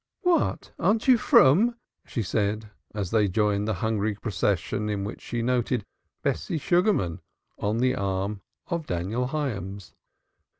"What, 0.21 0.71
aren't 0.79 1.07
you 1.07 1.15
frooms?" 1.19 1.75
she 2.07 2.23
said, 2.23 2.71
as 2.95 3.11
they 3.11 3.27
joined 3.27 3.67
the 3.67 3.75
hungry 3.85 4.15
procession 4.15 4.89
in 4.89 5.03
which 5.03 5.21
she 5.21 5.43
noted 5.43 5.85
Bessie 6.23 6.57
Sugarman 6.57 7.21
on 7.59 7.77
the 7.77 7.93
arm 7.93 8.41
of 8.65 8.87
Daniel 8.87 9.27
Hyams. 9.27 9.93